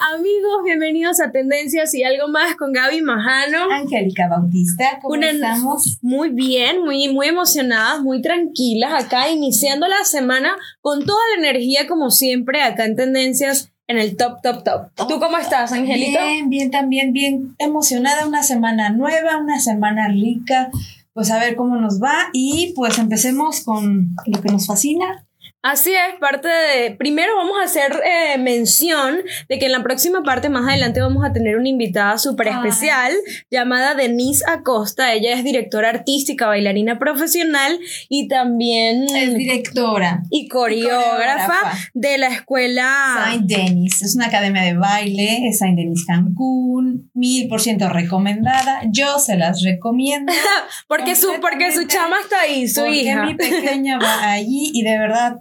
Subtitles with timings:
[0.00, 3.68] Amigos, bienvenidos a Tendencias y algo más con Gaby Majano.
[3.72, 5.98] Angélica Bautista, ¿cómo estamos?
[6.02, 11.88] Muy bien, muy, muy emocionadas, muy tranquilas acá, iniciando la semana con toda la energía
[11.88, 15.08] como siempre acá en Tendencias en el top, top, top.
[15.08, 16.24] ¿Tú cómo estás, Angélica?
[16.24, 20.70] Bien, bien, también bien emocionada, una semana nueva, una semana rica,
[21.12, 25.26] pues a ver cómo nos va y pues empecemos con lo que nos fascina,
[25.60, 26.92] Así es, parte de...
[26.92, 29.16] Primero vamos a hacer eh, mención
[29.48, 33.12] de que en la próxima parte, más adelante, vamos a tener una invitada súper especial
[33.50, 35.12] llamada Denise Acosta.
[35.12, 37.76] Ella es directora artística, bailarina profesional
[38.08, 39.06] y también...
[39.12, 40.22] Es directora.
[40.30, 43.24] Y coreógrafa, de la escuela...
[43.24, 44.00] Saint Denis.
[44.02, 48.82] Es una academia de baile, es Saint Denis Cancún, mil por ciento recomendada.
[48.92, 50.32] Yo se las recomiendo.
[50.86, 53.24] porque, su, porque su chama está ahí, su porque hija.
[53.24, 55.38] mi pequeña va allí y de verdad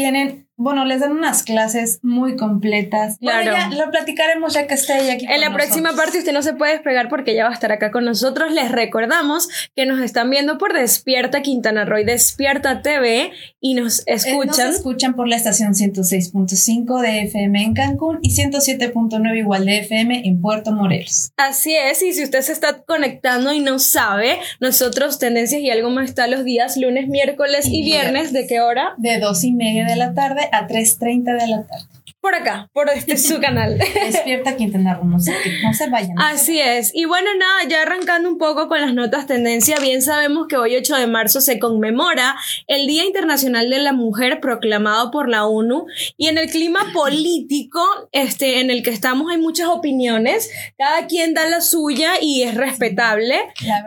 [0.00, 3.16] tienen, bueno, les dan unas clases muy completas.
[3.18, 3.50] Claro.
[3.50, 5.24] Bueno, ya lo platicaremos ya que esté ella aquí.
[5.24, 7.72] En con la próxima parte usted no se puede despegar porque ella va a estar
[7.72, 8.52] acá con nosotros.
[8.52, 14.00] Les recordamos que nos están viendo por Despierta Quintana Roo y Despierta TV y nos
[14.00, 14.66] Eh, escuchan.
[14.66, 20.26] Nos escuchan por la estación 106.5 de FM en Cancún y 107.9 igual de FM
[20.26, 21.32] en Puerto Morelos.
[21.38, 25.88] Así es, y si usted se está conectando y no sabe, nosotros Tendencias y algo
[25.88, 28.34] más está los días lunes, miércoles y, Y viernes.
[28.34, 28.92] ¿De qué hora?
[28.98, 31.89] De 2 y media de la tarde a 3.30 de la tarde.
[32.20, 33.78] Por acá, por este su canal.
[33.78, 35.32] Despierta Quintana Roo, no se,
[35.62, 36.18] no se vayan.
[36.18, 36.90] Así es.
[36.94, 40.76] Y bueno, nada, ya arrancando un poco con las notas tendencia, bien sabemos que hoy
[40.76, 45.86] 8 de marzo se conmemora el Día Internacional de la Mujer proclamado por la ONU
[46.16, 47.80] y en el clima político
[48.12, 52.54] este, en el que estamos hay muchas opiniones, cada quien da la suya y es
[52.54, 53.36] respetable.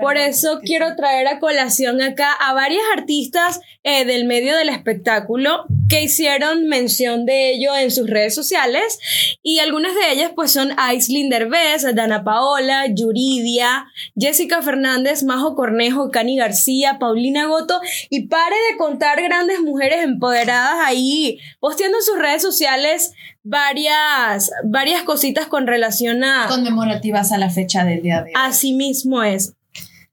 [0.02, 4.70] Por eso es quiero traer a colación acá a varias artistas eh, del medio del
[4.70, 9.00] espectáculo que hicieron mención de ello en sus redes sociales
[9.42, 13.86] y algunas de ellas pues son Aislinn Derbez, Dana Paola, Yuridia,
[14.16, 17.80] Jessica Fernández, Majo Cornejo, Cani García, Paulina Goto
[18.10, 23.14] y pare de contar grandes mujeres empoderadas ahí posteando en sus redes sociales
[23.44, 28.34] varias varias cositas con relación a Conmemorativas a la fecha del día de hoy.
[28.36, 29.54] Así mismo es.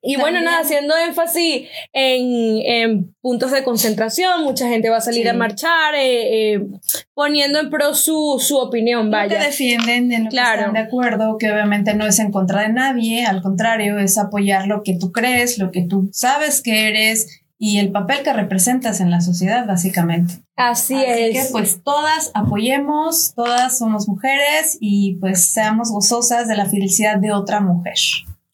[0.02, 5.00] Y bueno, También- nada, haciendo énfasis en, en puntos de concentración, mucha gente va a
[5.02, 5.28] salir Sí.
[5.28, 6.66] a marchar, eh, eh,
[7.14, 9.40] poniendo en pro su, su opinión, Lo que vaya.
[9.44, 10.52] defienden, en lo Claro.
[10.52, 14.16] que están de acuerdo, que obviamente no es en contra de nadie, al contrario, es
[14.16, 18.32] apoyar lo que tú crees, lo que tú sabes que eres y el papel que
[18.32, 20.32] representas en la sociedad, básicamente.
[20.56, 21.46] Así, Así es.
[21.46, 27.32] que pues todas apoyemos, todas somos mujeres y pues seamos gozosas de la felicidad de
[27.32, 27.96] otra mujer.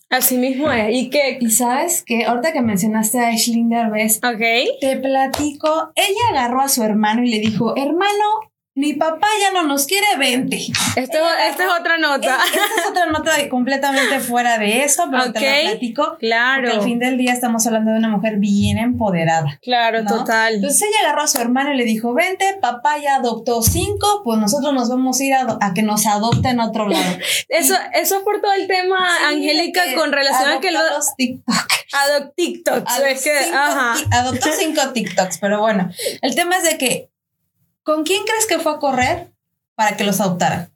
[0.08, 0.94] Así mismo es.
[0.94, 4.78] Y que, Y sabes que ahorita que mencionaste a Ashley Derbez, ok.
[4.80, 9.66] te platico, ella agarró a su hermano y le dijo, hermano, mi papá ya no
[9.66, 10.58] nos quiere, vente.
[10.96, 12.38] Esto, esta es otra nota.
[12.44, 15.44] Esta es otra nota de- completamente fuera de eso, pero te Ok.
[15.64, 16.16] la platico.
[16.18, 16.70] Claro.
[16.72, 19.58] al fin del día estamos hablando de una mujer bien empoderada.
[19.62, 20.10] Claro, ¿no?
[20.18, 20.56] total.
[20.56, 24.38] Entonces ella agarró a su hermano y le dijo, vente, papá ya adoptó cinco, pues
[24.38, 27.16] nosotros nos vamos a ir a, a que nos adopten a otro lado.
[27.48, 30.96] Eso, eso es por todo el tema, Sí, Angélica, con relación a que lo adoptó
[30.98, 31.08] los
[31.94, 32.92] adop TikToks.
[32.92, 33.94] Adoptó Es que, cinco ajá.
[34.12, 35.88] adoptó cinco TikToks, pero bueno,
[36.20, 37.08] el tema es de que,
[37.86, 39.28] ¿con quién crees que fue a correr
[39.76, 40.70] para que los adoptaran?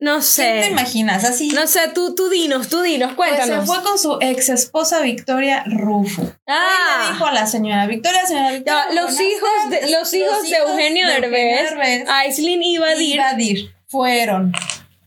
[0.00, 0.70] No ¿Quién te sé.
[0.72, 1.22] imaginas?
[1.24, 1.50] Así.
[1.50, 3.60] No sé, tú, tú dinos, tú dinos, Pues cuéntanos.
[3.64, 6.28] se fue con su ex esposa Victoria Rufo.
[6.48, 7.04] Ah.
[7.06, 8.84] le dijo a la señora Victoria, señora Victoria.
[8.88, 11.70] Ya, los hijos de- los hijos de Eugenio Derbez,
[12.08, 13.14] Aislinn y Badir.
[13.14, 14.52] y Badir fueron.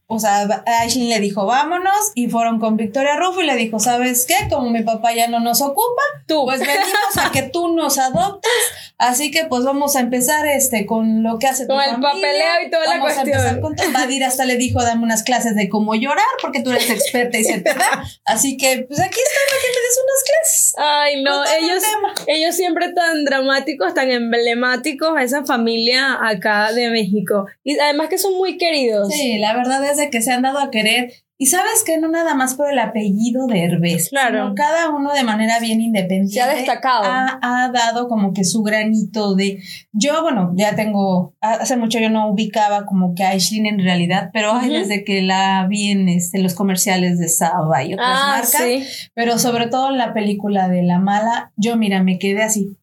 [0.07, 4.25] O sea, Ashley le dijo, vámonos, y fueron con Victoria Rufo y le dijo, ¿sabes
[4.27, 4.35] qué?
[4.49, 6.45] Como mi papá ya no nos ocupa, Tú.
[6.45, 8.51] pues venimos a que tú nos adoptes,
[8.99, 12.11] así que pues vamos a empezar este con lo que hace tu Con el familia.
[12.11, 13.27] papeleo y toda la a cuestión.
[13.29, 13.91] empezar con todo.
[13.93, 17.43] Badir hasta le dijo, dame unas clases de cómo llorar, porque tú eres experta y
[17.43, 18.03] se te da.
[18.25, 20.73] Así que, pues aquí está para que me des unas clases.
[20.77, 21.83] Ay, no, ellos,
[22.27, 27.47] ellos siempre tan dramáticos, tan emblemáticos, esa familia acá de México.
[27.63, 29.09] Y además que son muy queridos.
[29.11, 31.11] Sí, la verdad es de que se han dado a querer.
[31.37, 34.07] Y sabes que no nada más por el apellido de Herbes.
[34.09, 34.43] Claro.
[34.43, 36.33] sino cada uno de manera bien independiente.
[36.33, 37.03] Se ha destacado.
[37.03, 39.61] Ha, ha dado como que su granito de.
[39.91, 41.35] Yo, bueno, ya tengo.
[41.41, 45.65] Hace mucho yo no ubicaba como que a Aislinn en realidad, pero desde que la
[45.67, 48.61] vi en este, los comerciales de Saba y otras Ah, marcas.
[48.61, 48.83] sí.
[49.13, 52.77] Pero sobre todo en la película de La Mala, yo, mira, me quedé así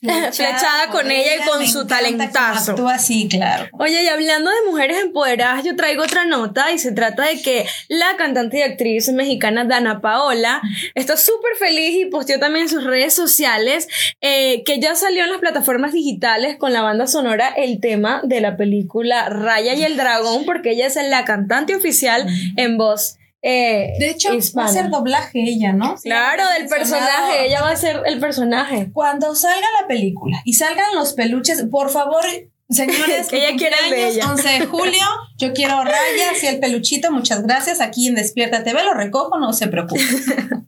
[0.00, 2.74] flechada con ella y con su talentazo.
[2.74, 3.68] Tú así, claro.
[3.72, 7.66] Oye, y hablando de mujeres empoderadas, yo traigo otra nota y se trata de que
[7.88, 10.62] la cantante y actriz mexicana Dana Paola
[10.94, 13.88] está súper feliz y posteó también en sus redes sociales
[14.20, 18.40] eh, que ya salió en las plataformas digitales con la banda sonora el tema de
[18.40, 22.26] la película Raya y el Dragón, porque ella es la cantante oficial
[22.56, 25.96] en voz eh, de hecho, va a ser doblaje ella, ¿no?
[25.96, 28.90] claro, del personaje, ella va a ser el personaje.
[28.92, 32.24] Cuando salga la película y salgan los peluches, por favor,
[32.70, 34.30] Señores, que ella quiere el de ella.
[34.30, 35.06] 11 de julio,
[35.40, 37.80] yo quiero rayas y el peluchito, muchas gracias.
[37.80, 40.02] Aquí en Despierta TV lo recojo, no se preocupe.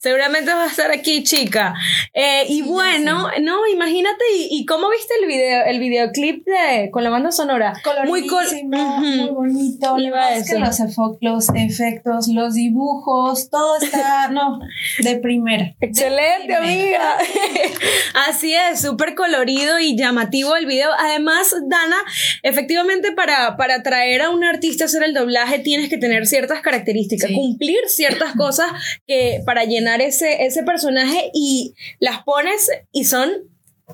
[0.00, 1.74] Seguramente va a estar aquí, chica.
[2.12, 7.10] Eh, y bueno, no, imagínate, y, cómo viste el video, el videoclip de con la
[7.10, 7.72] banda sonora?
[8.06, 9.96] Muy, col muy bonito.
[9.96, 10.80] los,
[11.20, 14.58] los efectos, los dibujos, todo está, no,
[14.98, 15.74] de primera.
[15.80, 17.16] Excelente, amiga.
[18.28, 20.90] Así es, súper colorido y llamativo el video.
[20.98, 21.96] Además, Dana,
[22.42, 27.30] efectivamente para, para traer a un artista hacer el doblaje tienes que tener ciertas características,
[27.32, 28.66] cumplir ciertas cosas
[29.06, 33.30] que para llenar ese, ese personaje y las pones y son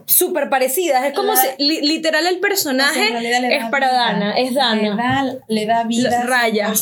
[0.07, 1.05] súper parecidas.
[1.05, 3.09] Es como si literal el personaje
[3.57, 5.39] es para Dana, es Dana.
[5.49, 6.73] Le da, vida raya.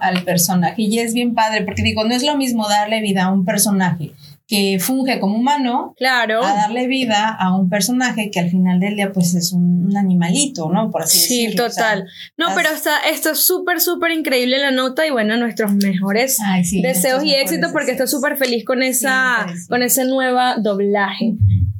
[0.00, 3.32] al personaje y es bien padre porque digo, no es lo mismo darle vida a
[3.32, 4.12] un personaje
[4.48, 6.42] que funge como humano claro.
[6.44, 10.70] a darle vida a un personaje que al final del día pues es un, animalito,
[10.70, 10.90] ¿no?
[10.90, 11.70] Por así sí, decirlo.
[11.70, 12.06] Sí, total.
[12.36, 16.38] no, pero está, esto es súper, súper increíble la nota y bueno, nuestros mejores
[16.82, 21.34] deseos y éxitos porque estoy súper feliz con esa, con ese nueva doblaje.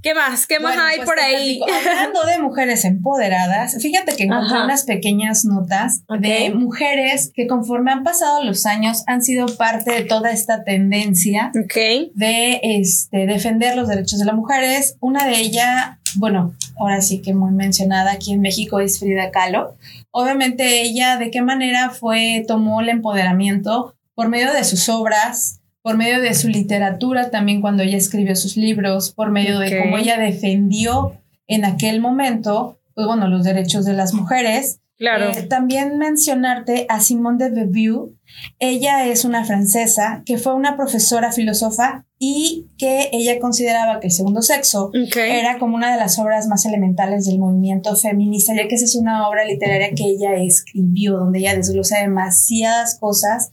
[0.06, 0.46] ¿Qué más?
[0.46, 1.60] ¿Qué más hay pues por ahí?
[1.84, 8.04] Hablando de mujeres empoderadas, fíjate que encontré unas pequeñas notas de mujeres que conforme han
[8.04, 14.20] pasado los años han sido parte de toda esta tendencia de este, defender los derechos
[14.20, 14.96] de las mujeres.
[15.00, 19.74] Una de ellas, bueno, ahora sí que muy mencionada aquí en México es Frida Kahlo.
[20.12, 25.96] Obviamente ella de qué manera fue, tomó el empoderamiento por medio de sus obras, por
[25.96, 30.18] medio de su literatura, también cuando ella escribió sus libros, por medio de cómo ella
[30.18, 31.12] defendió
[31.46, 34.80] en aquel momento, pues bueno, los derechos de las mujeres.
[34.98, 35.30] Claro.
[35.30, 38.10] Eh, también mencionarte a Simone de Beauvoir.
[38.58, 44.12] Ella es una francesa que fue una profesora filósofa y que ella consideraba que el
[44.12, 48.74] segundo sexo era como una de las obras más elementales del movimiento feminista, ya que
[48.74, 53.52] esa es una obra literaria que ella escribió, donde ella desglosa demasiadas cosas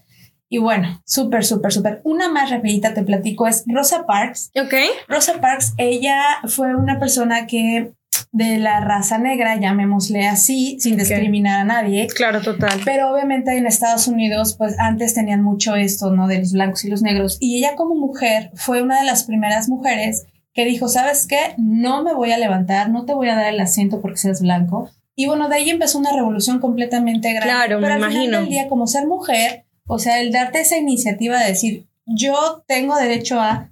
[0.53, 2.01] y bueno, súper, súper, súper.
[2.03, 4.51] Una más rapidita te platico es Rosa Parks.
[4.55, 4.75] Ok.
[5.07, 7.94] Rosa Parks, ella fue una persona que
[8.31, 12.05] de la raza negra, llamémosle así, sin discriminar a nadie.
[12.05, 12.81] Claro, total.
[12.85, 16.27] Pero obviamente en Estados Unidos, pues antes tenían mucho esto, ¿no?
[16.27, 17.38] De los blancos y los negros.
[17.39, 21.55] Y ella como mujer fue una de las primeras mujeres que dijo, ¿sabes qué?
[21.57, 24.91] No me voy a levantar, no te voy a dar el asiento porque seas blanco.
[25.15, 27.51] Y bueno, de ahí empezó una revolución completamente grande.
[27.51, 28.23] Claro, Pero me al imagino.
[28.23, 32.63] Final del día, como ser mujer, o sea, el darte esa iniciativa de decir, yo
[32.68, 33.69] tengo derecho a,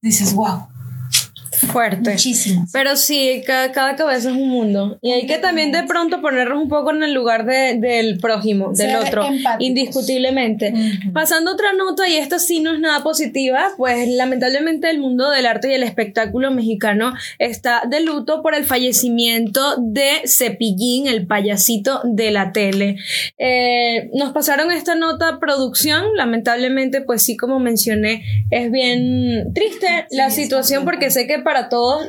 [0.00, 0.68] dices, wow,
[1.58, 2.10] Fuerte.
[2.10, 2.66] Muchísimo.
[2.72, 4.98] Pero sí, cada, cada, cabeza es un mundo.
[5.02, 8.72] Y hay que también de pronto ponernos un poco en el lugar de, del prójimo,
[8.72, 9.26] del otro,
[9.58, 10.72] indiscutiblemente.
[11.12, 15.46] Pasando otra nota, y esta sí no es nada positiva, pues lamentablemente el mundo del
[15.46, 22.00] arte y el espectáculo mexicano está de luto por el fallecimiento de Cepillín, el payasito
[22.04, 22.96] de la tele.
[23.38, 30.30] Eh, nos pasaron esta nota producción, lamentablemente, pues sí, como mencioné, es bien triste la
[30.30, 32.06] situación porque sé que para todos.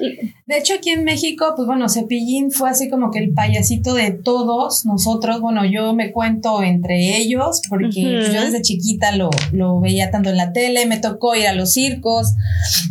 [0.47, 4.11] De hecho, aquí en México, pues bueno, Cepillín fue así como que el payasito de
[4.11, 5.39] todos nosotros.
[5.39, 10.35] Bueno, yo me cuento entre ellos, porque yo desde chiquita lo, lo veía tanto en
[10.35, 12.33] la tele, me tocó ir a los circos.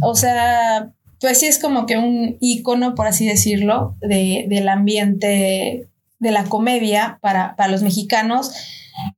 [0.01, 5.87] O sea, pues sí es como que un icono, por así decirlo, de, del ambiente
[6.19, 8.53] de la comedia para, para los mexicanos.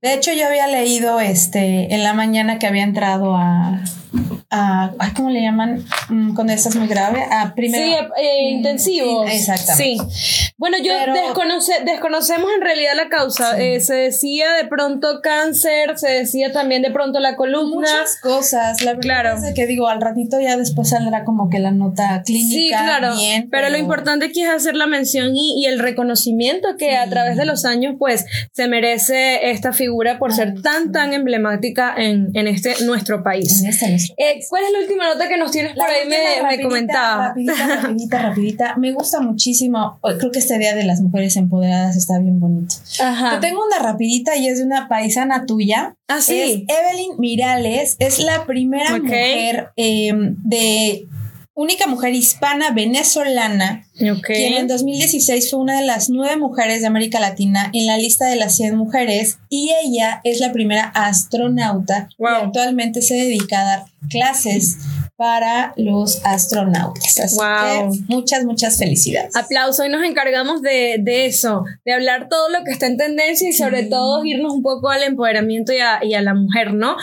[0.01, 3.81] De hecho, yo había leído este en la mañana que había entrado a,
[4.53, 5.85] a ¿cómo le llaman?
[6.09, 8.09] Mm, cuando estás muy grave, a primero.
[8.15, 9.23] Sí, eh, intensivo.
[9.23, 10.03] exactamente.
[10.13, 10.53] Sí.
[10.57, 13.59] Bueno, yo desconoce, desconocemos en realidad la causa.
[13.59, 17.75] Eh, se decía de pronto cáncer, se decía también de pronto la columna.
[17.75, 18.81] Muchas cosas.
[18.81, 19.37] La verdad claro.
[19.37, 22.49] es que digo, al ratito ya después saldrá como que la nota clínica.
[22.49, 23.15] Sí, claro.
[23.15, 27.37] Bien, pero, lo importante aquí es hacer la mención y, el reconocimiento que a través
[27.37, 32.47] de los años, pues, se merece esta figura por ser tan, tan emblemática en, en
[32.47, 33.61] este nuestro país.
[33.61, 36.07] En este eh, ¿Cuál es la última nota que nos tienes por ahí?
[36.07, 37.29] Me, comentaba.
[37.29, 38.75] Rapidita, rapidita, rapidita.
[38.77, 39.99] Me gusta muchísimo.
[40.01, 42.75] Creo que este Día de las Mujeres Empoderadas está bien bonito.
[43.01, 43.35] Ajá.
[43.35, 45.95] Yo tengo una rapidita y es de una paisana tuya.
[46.07, 46.65] Ah, sí.
[46.67, 47.95] Es Evelyn Mirales.
[47.99, 51.07] Es la primera mujer em, de
[51.61, 57.19] única mujer hispana venezolana, quien en 2016 fue una de las nueve mujeres de América
[57.19, 62.25] Latina en la lista de las 100 mujeres y ella es la primera astronauta y
[62.25, 64.77] actualmente se dedica a dar clases
[65.15, 67.19] para los astronautas.
[67.19, 69.35] Así que muchas, muchas felicidades.
[69.35, 69.85] Aplauso.
[69.85, 73.83] y nos encargamos de, eso, de hablar todo lo que está en tendencia y sobre
[73.83, 76.97] todo irnos un poco al empoderamiento y a, y a la mujer, ¿no?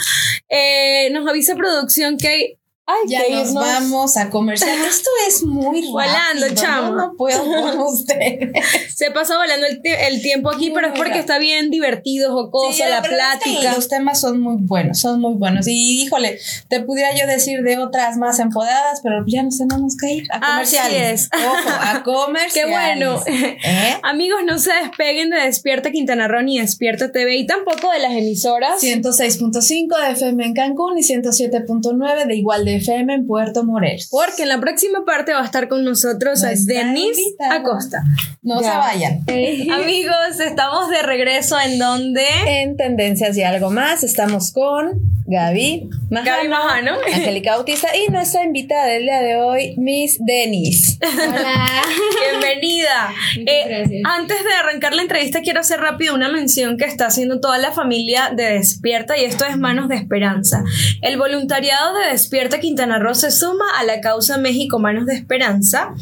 [0.48, 2.58] Eh, nos avisa producción que hay
[2.90, 4.70] Ay, ya nos vamos a comercial.
[4.88, 6.92] Esto es muy Volando, chamo.
[6.92, 8.50] No, puedo con usted.
[8.94, 13.74] Se pasa volando el, tiempo aquí, pero es porque está bien divertido, jocoso, la plática.
[13.74, 15.68] los temas son muy buenos, son muy buenos.
[15.68, 20.10] Y híjole, te pudiera yo decir de otras más empoderadas, pero ya nos tenemos que
[20.10, 21.28] ir a comerciales.
[21.30, 21.46] Así es.
[21.46, 22.54] Ojo, a comerciales.
[22.54, 23.22] Qué bueno.
[23.26, 23.98] ¿Eh?
[24.02, 28.12] Amigos, no se despeguen de Despierta Quintana Roo ni Despierta TV y tampoco de las
[28.12, 28.82] emisoras.
[28.82, 34.08] 106.5 de FM en Cancún y 107.9 de igual de FM en Puerto Morelos.
[34.10, 38.02] Porque en la próxima parte va a estar con nosotros Denise Acosta.
[38.42, 39.24] No se vayan.
[39.72, 42.24] Amigos, estamos de regreso en donde...
[42.46, 44.02] En Tendencias y algo más.
[44.02, 50.98] Estamos con Gaby Majano, Angélica Bautista y nuestra invitada del día de hoy, Miss Denise.
[51.02, 51.82] Hola.
[52.30, 53.12] Bienvenida.
[53.36, 57.58] Eh, antes de arrancar la entrevista, quiero hacer rápido una mención que está haciendo toda
[57.58, 60.64] la familia de Despierta y esto es Manos de Esperanza.
[61.02, 65.92] El voluntariado de Despierta Quintana Roo se suma a la causa México Manos de Esperanza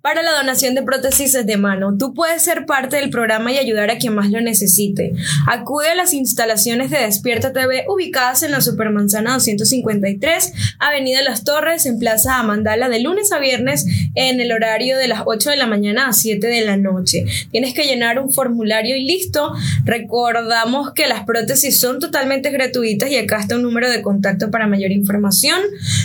[0.00, 1.98] para la donación de prótesis de mano.
[1.98, 5.12] Tú puedes ser parte del programa y ayudar a quien más lo necesite.
[5.46, 11.86] Acude a las instalaciones de Despierta TV ubicadas en la Supermanzana 253, Avenida Las Torres,
[11.86, 15.66] en Plaza Amandala, de lunes a viernes en el horario de las 8 de la
[15.66, 17.24] mañana a 7 de la noche.
[17.50, 19.52] Tienes que llenar un formulario y listo.
[19.84, 24.66] Recordamos que las prótesis son totalmente gratuitas y acá está un número de contacto para
[24.66, 25.60] mayor información.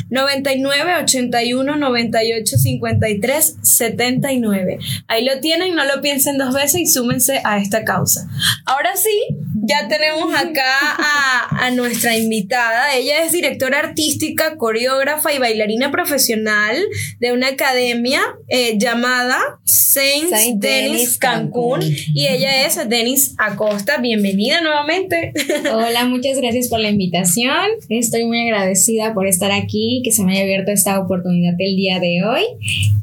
[0.10, 4.80] 99 81 98 53 79.
[5.08, 8.28] Ahí lo tienen, no lo piensen dos veces y súmense a esta causa.
[8.66, 12.55] Ahora sí, ya tenemos acá a, a nuestra invitada.
[12.94, 16.78] Ella es directora artística, coreógrafa y bailarina profesional
[17.20, 21.82] de una academia eh, llamada Saint, Denis Cancún.
[21.82, 23.98] Y ella es Denis Acosta.
[23.98, 25.34] Bienvenida nuevamente.
[25.74, 27.66] Hola, muchas gracias por la invitación.
[27.90, 32.00] Estoy muy agradecida por estar aquí, que se me haya abierto esta oportunidad el día
[32.00, 32.44] de hoy.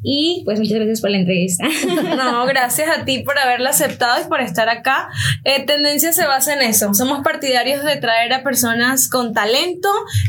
[0.02, 1.66] Y pues muchas gracias por la entrevista.
[2.22, 5.08] No, gracias a ti por haberla aceptado y por estar acá.
[5.44, 6.94] Eh, tendencia se basa en eso.
[6.94, 9.41] Somos partidarios de traer a personas con talento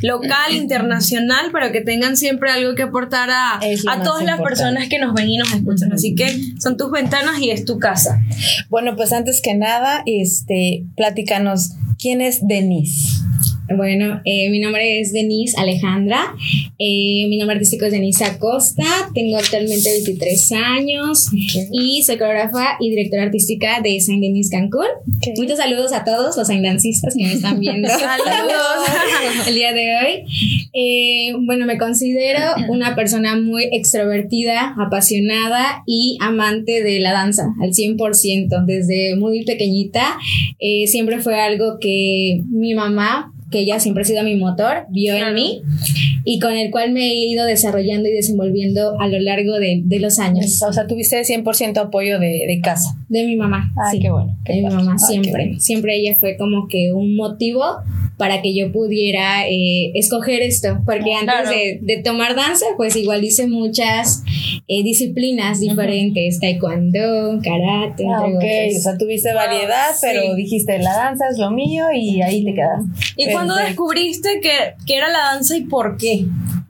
[0.02, 5.00] local, internacional, pero que tengan siempre algo que aportar a, a todas las personas que
[5.00, 5.94] nos ven y nos escuchan.
[5.94, 8.22] Así que son tus ventanas y es tu casa.
[8.70, 13.23] Bueno, pues antes que nada, este, platícanos, ¿quién es Denise?
[13.70, 16.36] Bueno, eh, mi nombre es Denise Alejandra.
[16.78, 18.84] Eh, mi nombre artístico es Denise Acosta.
[19.14, 21.30] Tengo actualmente 23 años
[21.72, 24.88] y soy coreógrafa y directora artística de Saint Denis Cancún.
[25.38, 27.88] Muchos saludos a todos los saindancistas que me están viendo.
[28.00, 30.70] saludos el día de hoy.
[30.74, 37.70] Eh, bueno, me considero una persona muy extrovertida, apasionada y amante de la danza al
[37.70, 38.66] 100%.
[38.66, 40.18] Desde muy pequeñita
[40.86, 45.34] siempre fue algo que mi mamá que ella siempre ha sido mi motor, vio en
[45.36, 45.62] mí
[46.26, 50.18] y con el cual me he ido desarrollando y desenvolviendo a lo largo de, los
[50.20, 50.62] años.
[50.68, 52.98] O sea, tuviste 100% apoyo de, de, casa.
[53.08, 53.72] De mi mamá.
[53.92, 54.00] sí.
[54.00, 54.36] qué bueno.
[54.44, 55.56] de mi mamá, siempre.
[55.60, 57.64] Siempre ella fue como que un motivo
[58.24, 61.50] para que yo pudiera eh, escoger esto, porque antes
[61.82, 64.24] de, tomar danza, pues igual hice muchas
[64.70, 68.06] eh, disciplinas diferentes, taekwondo, karate.
[68.08, 72.46] Ah, ok, o sea, tuviste variedad, pero dijiste, la danza es lo mío y ahí
[72.46, 72.86] te quedas.
[73.18, 76.26] ¿Y cuándo descubriste que, que era la danza y por qué?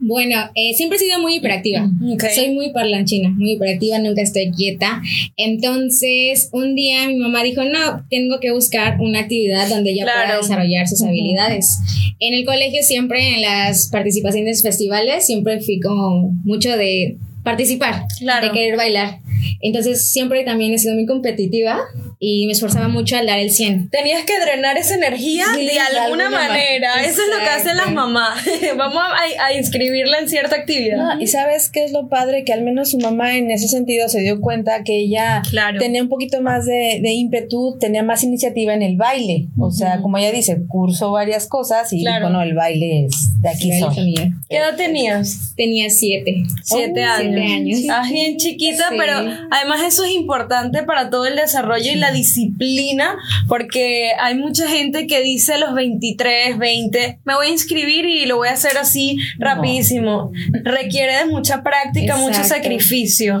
[0.06, 1.90] Bueno, eh, siempre he sido muy hiperactiva.
[2.34, 5.00] Soy muy parlanchina, muy hiperactiva, nunca estoy quieta.
[5.38, 10.36] Entonces, un día mi mamá dijo, no, tengo que buscar una actividad donde ella pueda
[10.36, 11.78] desarrollar sus habilidades.
[12.20, 18.04] En el colegio siempre, en las participaciones festivales, siempre fui como mucho de participar,
[18.42, 19.20] de querer bailar.
[19.62, 21.80] Entonces siempre también he sido muy competitiva
[22.26, 23.90] y me esforzaba mucho al dar el 100.
[23.90, 27.02] Tenías que drenar esa energía de, alguna manera.
[27.04, 28.42] Eso es lo que hacen las mamás.
[28.78, 29.02] Vamos
[29.38, 31.20] a, inscribirla en cierta actividad.
[31.20, 34.20] y sabes qué es lo padre, que al menos su mamá en ese sentido se
[34.20, 35.42] dio cuenta que ella
[35.78, 39.48] tenía un poquito más de, ímpetu, tenía más iniciativa en el baile.
[39.58, 43.50] O sea, como ella dice, cursó varias cosas y dijo, no, el baile es de
[43.50, 44.14] aquí soy.
[44.48, 45.52] ¿Qué edad tenías?
[45.54, 46.44] Tenía siete.
[46.62, 47.50] Siete años.
[47.52, 47.80] años.
[47.90, 49.12] Ah, bien chiquita, pero
[49.50, 53.16] además eso es importante para todo el desarrollo y la disciplina,
[53.48, 58.24] porque hay mucha gente que dice a los 23, 20, me voy a inscribir y
[58.24, 60.32] lo voy a hacer así rapidísimo.
[60.64, 63.38] Requiere de mucha práctica, mucho sacrificio.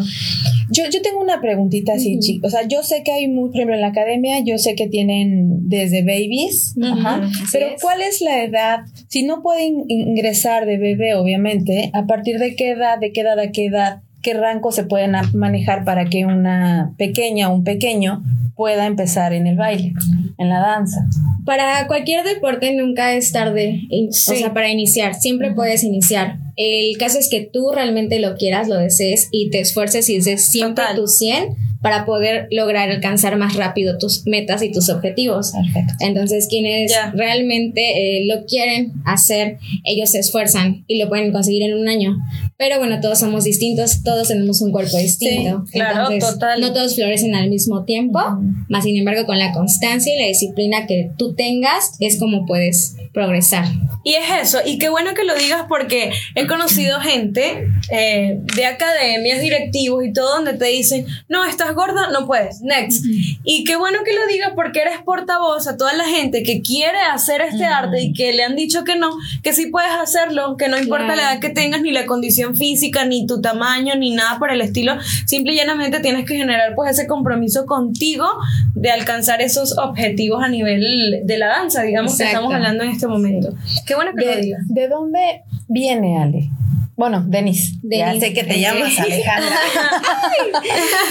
[0.70, 2.52] Yo, yo tengo una preguntita así, chicos.
[2.52, 4.88] O sea, yo sé que hay, muy, por ejemplo, en la academia, yo sé que
[4.88, 6.74] tienen desde babies,
[7.52, 8.80] pero ¿cuál es la edad?
[9.08, 13.38] Si no pueden ingresar de bebé, obviamente, ¿a partir de qué edad, de qué edad
[13.38, 18.24] a qué edad, qué rango se pueden manejar para que una pequeña o un pequeño
[18.54, 19.92] pueda empezar en el baile,
[20.38, 21.06] en la danza?
[21.44, 26.38] Para cualquier deporte nunca es tarde, o sea, para iniciar, siempre puedes iniciar.
[26.56, 30.44] El caso es que tú realmente lo quieras, lo desees y te esfuerces y des
[30.48, 35.52] siempre tu 100 para poder lograr alcanzar más rápido tus metas y tus objetivos.
[35.52, 35.92] Perfecto.
[36.00, 41.74] Entonces, quienes realmente eh, lo quieren hacer, ellos se esfuerzan y lo pueden conseguir en
[41.74, 42.16] un año.
[42.56, 45.62] Pero bueno, todos somos distintos, todos tenemos un cuerpo distinto.
[45.70, 46.58] claro, total.
[46.62, 48.18] No todos florecen al mismo tiempo,
[48.70, 52.96] más sin embargo, con la constancia y la disciplina que tú tengas, es como puedes
[53.14, 53.64] progresar.
[54.02, 58.66] Y es eso, y qué bueno que lo digas porque he conocido gente eh, de
[58.66, 63.04] academias, directivos y todo, donde te dicen, no, estás gorda, no puedes, next.
[63.44, 66.98] Y qué bueno que lo digas porque eres portavoz a toda la gente que quiere
[67.12, 69.10] hacer este arte y que le han dicho que no,
[69.42, 73.06] que sí puedes hacerlo, que no importa la edad que tengas, ni la condición física,
[73.06, 76.90] ni tu tamaño, ni nada por el estilo, simple y llanamente tienes que generar pues
[76.90, 78.26] ese compromiso contigo
[78.74, 83.03] de alcanzar esos objetivos a nivel de la danza, digamos que estamos hablando en este
[83.08, 83.54] momento.
[83.86, 84.62] Qué bueno que lo digas.
[84.68, 86.50] ¿De dónde viene Ale?
[86.96, 87.76] Bueno, Denis.
[87.82, 89.56] Ya sé que te llamas Alejandra.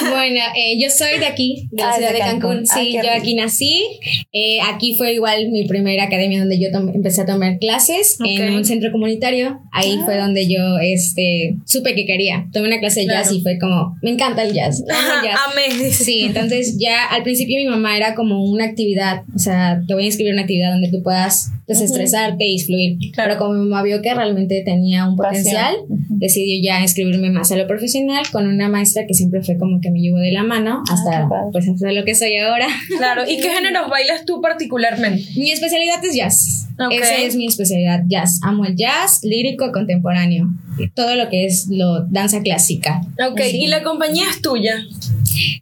[0.11, 2.65] bueno, eh, yo soy de aquí, de la ah, ciudad de Cancún.
[2.65, 3.83] Sí, yo aquí nací.
[4.31, 8.63] Eh, aquí fue igual mi primera academia donde yo empecé a tomar clases en un
[8.63, 9.59] centro comunitario.
[9.73, 10.21] Ahí fue ah.
[10.21, 12.47] donde yo este, supe que quería.
[12.53, 14.83] Tomé una clase de jazz y fue como, me encanta el jazz.
[14.89, 15.91] Amén.
[15.91, 20.03] Sí, entonces ya al principio mi mamá era como una actividad, o sea, te voy
[20.03, 22.97] a inscribir una actividad donde tú puedas desestresarte y fluir.
[23.15, 25.75] Pero como mi mamá vio que realmente tenía un potencial,
[26.09, 29.91] decidió ya inscribirme más a lo profesional con una maestra que siempre fue como que
[29.91, 32.67] me llevó de la mano ah, hasta, pues, hasta lo que soy ahora.
[32.97, 35.23] Claro, ¿y qué géneros bailas tú particularmente?
[35.35, 36.67] Mi especialidad es jazz.
[36.91, 38.39] Esa es mi especialidad, jazz.
[38.41, 40.47] Amo el jazz, lírico, contemporáneo.
[40.95, 43.01] Todo lo que es lo danza clásica.
[43.29, 44.75] Ok, ¿y la compañía es tuya?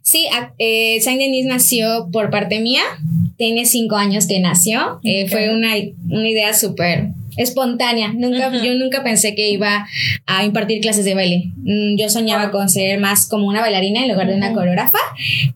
[0.02, 0.26] Sí,
[0.58, 2.82] eh, Saint Denis nació por parte mía.
[3.42, 5.00] Tiene cinco años que nació.
[5.02, 5.72] Eh, fue una,
[6.08, 8.12] una idea súper espontánea.
[8.12, 9.86] Nunca, Yo nunca pensé que iba
[10.26, 11.52] a impartir clases de baile.
[11.56, 14.98] Mm, yo soñaba con ser más como una bailarina en lugar de una coreógrafa,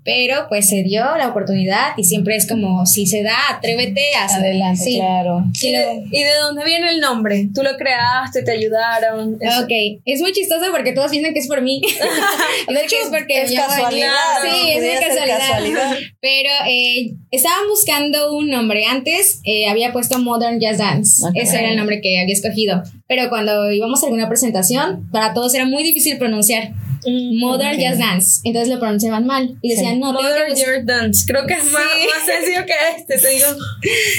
[0.04, 4.26] pero pues se dio la oportunidad y siempre es como, si se da, atrévete a
[4.26, 5.44] Adelante, claro.
[5.62, 7.48] ¿Y de, dónde viene el nombre?
[7.54, 8.42] ¿Tú lo creaste?
[8.42, 9.34] ¿Te ayudaron?
[9.34, 11.80] Ok, es muy chistoso porque todos piensan que es por mí.
[12.68, 14.10] de hecho, es porque es casualidad.
[14.42, 15.96] Sí, es casualidad.
[16.20, 18.84] Pero eh, estaban buscando un nombre.
[18.86, 21.26] Antes eh, había puesto Modern Jazz Dance.
[21.34, 22.82] Ese el nombre que había escogido.
[23.08, 26.72] Pero cuando íbamos a alguna presentación, para todos era muy difícil pronunciar.
[27.06, 28.40] Mm, Modern Jazz Dance.
[28.44, 29.56] Entonces lo pronunciaban mal.
[29.62, 31.24] Y decían, no, Modern Jazz Dance.
[31.26, 31.82] Creo que es más,
[32.26, 33.46] sencillo que este, te digo.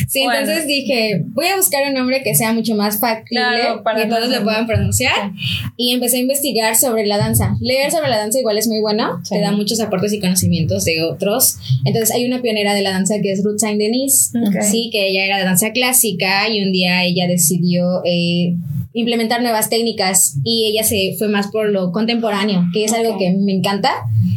[0.07, 4.09] Sí, entonces dije, voy a buscar un nombre que sea mucho más factible para que
[4.09, 5.31] todos lo puedan pronunciar.
[5.75, 7.55] Y empecé a investigar sobre la danza.
[7.59, 9.21] Leer sobre la danza igual es muy bueno.
[9.27, 11.57] Te da muchos aportes y conocimientos de otros.
[11.85, 14.31] Entonces hay una pionera de la danza que es Ruth Saint Denis.
[14.61, 18.01] Sí, que ella era de danza clásica y un día ella decidió...
[18.05, 18.55] Eh,
[18.93, 23.31] implementar nuevas técnicas y ella se fue más por lo contemporáneo, que es algo que
[23.31, 23.91] me encanta.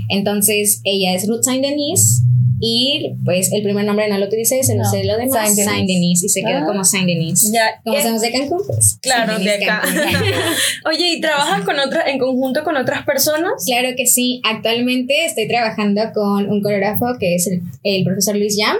[0.09, 2.23] Entonces, ella es Ruth Saint Denis
[2.63, 6.23] y pues el primer nombre no lo utilicé, se lo sé lo demás, Saint Denis.
[6.23, 6.67] y se quedó ah.
[6.67, 7.51] como Saint Denis.
[7.53, 8.99] Ya, como somos de Cancún, pues.
[9.01, 9.83] Claro, de acá.
[10.87, 13.65] Oye, ¿y trabajas con otras, en conjunto con otras personas?
[13.65, 14.43] Claro que sí.
[14.45, 18.77] Actualmente estoy trabajando con un coreógrafo que es el, el profesor Luis Jam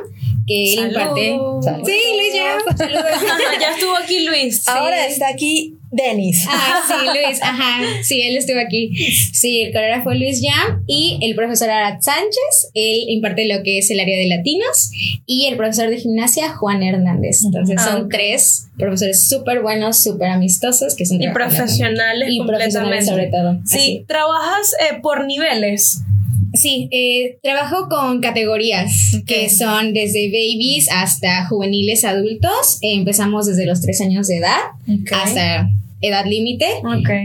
[0.51, 1.39] que él imparte.
[1.85, 2.59] Sí, Luis ya.
[3.61, 4.67] ya estuvo aquí Luis.
[4.67, 6.45] Ahora está aquí Denis.
[6.49, 7.81] Ah, sí, Luis, ajá.
[8.03, 8.93] Sí, él estuvo aquí.
[9.33, 12.71] Sí, el coreógrafo fue Luis Jam y el profesor Arat Sánchez.
[12.75, 14.91] Él imparte lo que es el área de latinos
[15.27, 17.43] y el profesor de gimnasia Juan Hernández.
[17.45, 23.07] Entonces ah, son tres profesores súper buenos, súper amistosos que son y profesionales y profesionales
[23.07, 23.61] sobre todo.
[23.67, 26.03] Sí, trabajas eh, por niveles.
[26.61, 32.79] Sí, eh, trabajo con categorías que son desde babies hasta juveniles adultos.
[32.83, 34.59] empezamos desde los tres años de edad
[35.11, 35.71] hasta
[36.01, 36.67] edad límite.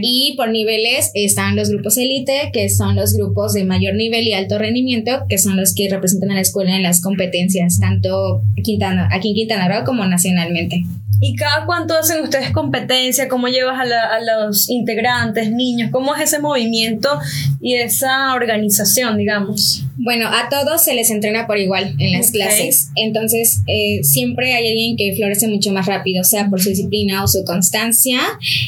[0.02, 4.32] Y por niveles están los grupos élite, que son los grupos de mayor nivel y
[4.32, 9.08] alto rendimiento, que son los que representan a la escuela en las competencias, tanto Quintana,
[9.12, 10.84] aquí en Quintana Roo como nacionalmente.
[11.20, 13.28] ¿Y cada cuánto hacen ustedes competencia?
[13.28, 15.90] ¿Cómo llevas a, los integrantes, niños?
[15.90, 17.18] ¿Cómo es ese movimiento
[17.60, 19.85] y esa organización, digamos?
[19.96, 22.90] Bueno, a todos se les entrena por igual en las clases.
[22.96, 27.28] Entonces, eh, siempre hay alguien que florece mucho más rápido, sea por su disciplina o
[27.28, 28.20] su constancia.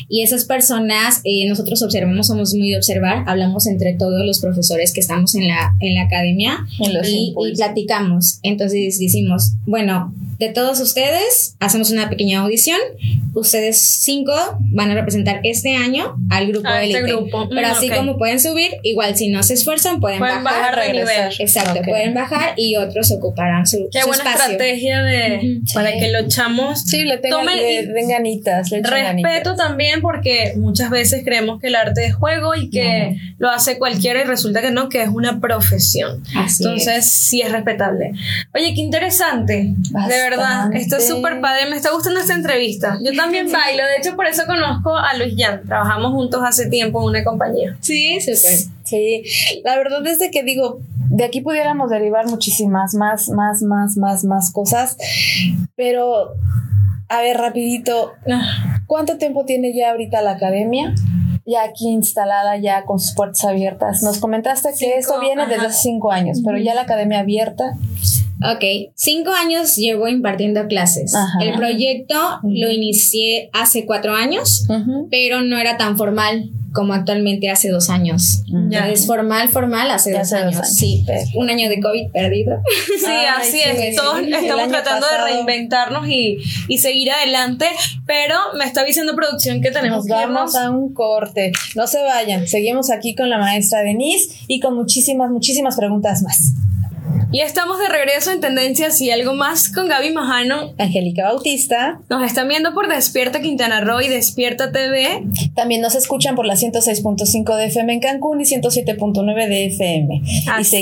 [0.08, 4.92] Y esas personas, eh, nosotros observamos, somos muy de observar, hablamos entre todos los profesores
[4.92, 6.66] que estamos en la, en la academia
[7.04, 8.38] y, y platicamos.
[8.42, 12.78] Entonces decimos, bueno, de todos ustedes, hacemos una pequeña audición.
[13.34, 14.32] Ustedes cinco
[14.70, 17.48] van a representar este año al grupo de este grupo.
[17.48, 21.32] Pero mm, así como pueden subir, igual si no se esfuerzan, pueden, bajar, de nivel.
[21.38, 26.82] Exacto, pueden bajar y otros ocuparán su, Qué buena estrategia de para que los chamos
[26.82, 27.46] sí, le tengan,
[28.08, 28.70] ganitas.
[28.70, 33.78] respeto también porque muchas veces creemos que el arte es juego y que lo hace
[33.78, 36.22] cualquiera y resulta que no, que es una profesión.
[36.34, 38.12] Entonces, sí es respetable.
[38.54, 39.74] Oye, qué interesante.
[40.08, 40.72] De verdad verdad.
[40.74, 41.68] Esto es súper padre.
[41.70, 42.98] Me está gustando esta entrevista.
[43.02, 43.82] Yo también bailo.
[43.84, 45.62] De hecho, por eso conozco a Luis Jan.
[45.66, 47.76] Trabajamos juntos hace tiempo en una compañía.
[47.80, 48.58] Sí, súper.
[48.84, 49.22] Sí.
[49.64, 54.24] La verdad es de que digo, de aquí pudiéramos derivar muchísimas más, más, más, más,
[54.24, 54.96] más cosas.
[55.76, 56.34] Pero,
[57.08, 58.12] a ver, rapidito.
[58.86, 60.94] ¿Cuánto tiempo tiene ya ahorita la academia?
[61.48, 64.02] ya aquí instalada, ya con sus puertas abiertas.
[64.02, 67.72] Nos comentaste que esto viene desde hace cinco años, pero ya la academia abierta.
[68.42, 71.12] Ok, cinco años llevo impartiendo clases.
[71.40, 74.66] El proyecto lo inicié hace cuatro años,
[75.10, 78.44] pero no era tan formal como actualmente hace dos años.
[78.68, 80.68] Ya es formal, formal hace, dos, años.
[80.68, 82.62] Sí, un año de COVID perdido.
[82.98, 83.96] Sí, así es.
[83.96, 87.66] Todos estamos tratando de reinventarnos y, y, seguir adelante,
[88.06, 91.52] pero me está diciendo producción que tenemos Nos vamos a un corte.
[91.74, 92.46] No se vayan.
[92.46, 96.52] Seguimos aquí con la maestra Denise y con muchísimas, muchísimas preguntas más.
[97.30, 100.72] Y estamos de regreso en Tendencias y algo más con Gaby Majano.
[100.78, 102.00] Angélica Bautista.
[102.08, 105.24] Nos están viendo por Despierta Quintana Roo y Despierta TV.
[105.54, 110.22] También nos escuchan por la 106.5 de FM en Cancún y 107.9 de FM.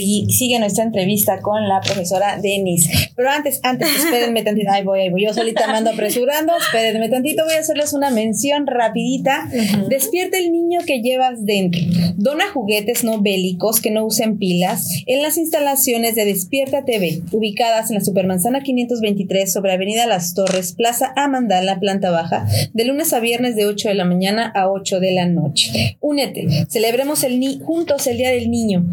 [0.01, 3.11] Y sigue nuestra entrevista con la profesora Denise.
[3.17, 4.71] Pero antes, antes, espérenme tantito.
[4.71, 5.25] Ay, voy, ahí voy.
[5.25, 6.53] Yo solita me ando apresurando.
[6.57, 7.45] Espérenme tantito.
[7.45, 9.51] Voy a hacerles una mención rapidita.
[9.89, 11.81] Despierta el niño que llevas dentro.
[12.15, 17.88] Dona juguetes no bélicos que no usen pilas en las instalaciones de Despierta TV, ubicadas
[17.90, 23.20] en la Supermanzana 523 sobre Avenida Las Torres, Plaza Amandala, planta baja, de lunes a
[23.20, 25.96] viernes de 8 de la mañana a 8 de la noche.
[26.03, 28.85] Únete, celebremos el juntos el Día del Niño.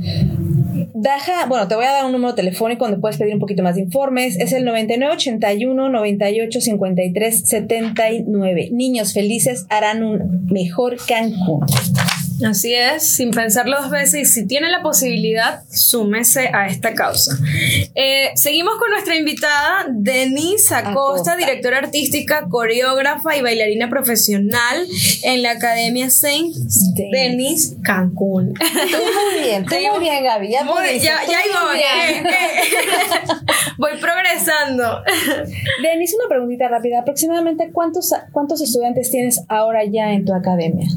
[0.93, 3.75] Daja, bueno, te voy a dar un número telefónico donde puedes pedir un poquito más
[3.75, 4.37] de informes.
[4.39, 8.69] Es el 9981 98 53 79.
[8.71, 11.65] Niños felices harán un mejor Cancún.
[12.45, 17.37] Así es, sin pensarlo dos veces y si tiene la posibilidad, súmese a esta causa.
[17.95, 24.87] Eh, seguimos con nuestra invitada, Denise Acosta, directora artística, coreógrafa y bailarina profesional
[25.23, 26.55] en la Academia Saint
[27.11, 28.53] Denis Cancún.
[28.53, 30.49] muy bien, muy bien, Gaby.
[30.49, 31.79] Ya, muy, ya, ya voy.
[33.77, 35.01] voy progresando.
[35.81, 36.99] Denise, una preguntita rápida.
[36.99, 40.87] Aproximadamente, ¿cuántos, ¿cuántos estudiantes tienes ahora ya en tu academia?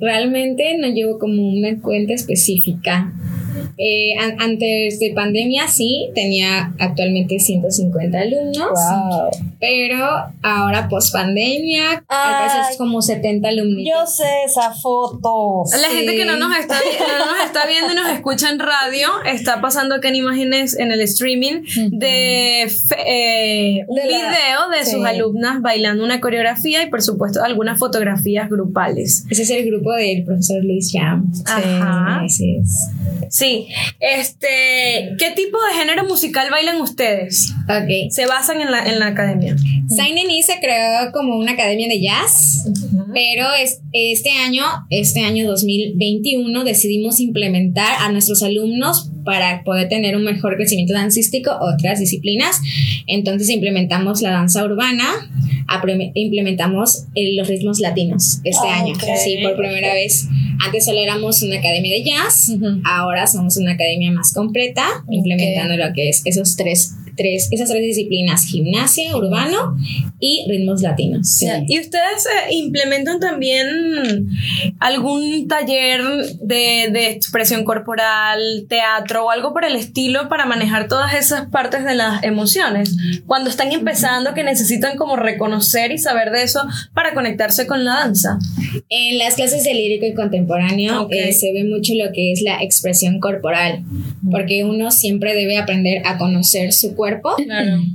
[0.00, 3.12] Realmente no llevo como una cuenta específica.
[3.78, 8.78] Eh, antes de pandemia sí, tenía actualmente 150 alumnos,
[9.58, 10.06] pero
[10.42, 12.04] ahora post pandemia,
[12.70, 13.84] es como 70 alumnos.
[13.84, 15.64] Yo sé esa foto.
[15.80, 19.08] La gente que no nos, está, no nos está viendo y nos escucha en radio,
[19.26, 25.60] está pasando acá en imágenes en el streaming de, eh, un video de sus alumnas
[25.60, 29.24] bailando una coreografía y por supuesto algunas fotografías grupales.
[29.30, 31.30] Ese es el grupo del profesor Luis Jam.
[31.46, 32.22] Ajá.
[32.28, 32.60] Sí,
[33.28, 33.49] sí.
[34.00, 37.52] Este, ¿qué tipo de género musical bailan ustedes?
[37.64, 38.10] Ok.
[38.10, 39.56] Se basan en la, en la academia.
[39.88, 42.64] Saint Denis se creó como una academia de jazz,
[43.12, 50.16] pero es, este año, este año 2021, decidimos implementar a nuestros alumnos para poder tener
[50.16, 52.60] un mejor crecimiento dancístico otras disciplinas.
[53.06, 55.04] Entonces implementamos la danza urbana,
[56.14, 58.94] implementamos los ritmos latinos este año.
[59.22, 60.28] Sí, por primera vez.
[60.64, 62.52] Antes solo éramos una academia de jazz,
[62.84, 67.82] ahora somos una academia más completa, implementando lo que es esos tres tres, esas tres
[67.82, 69.76] disciplinas, gimnasia, urbano
[70.20, 71.42] y ritmos latinos.
[71.66, 74.28] ¿Y ustedes eh, implementan también
[74.78, 76.02] algún taller
[76.40, 81.84] de, de, expresión corporal, teatro o algo por el estilo para manejar todas esas partes
[81.84, 82.94] de las emociones?
[83.26, 86.60] Cuando están empezando, que necesitan como reconocer y saber de eso
[86.92, 88.38] para conectarse con la danza.
[88.90, 92.62] En las clases de lírico y contemporáneo eh, se ve mucho lo que es la
[92.62, 93.82] expresión corporal.
[94.30, 97.34] porque uno siempre debe aprender a conocer su cuerpo